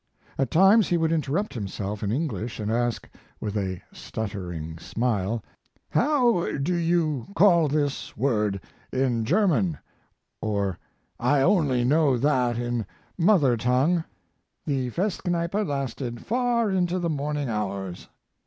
[0.39, 3.07] At times he would interrupt himself in English and ask,
[3.39, 5.43] with a stuttering smile,
[5.91, 8.59] "How do you call this word
[8.91, 9.77] in German"
[10.41, 10.79] or
[11.19, 14.03] "I only know that in mother tongue."
[14.65, 18.07] The Festkneipe lasted far into the morning hours.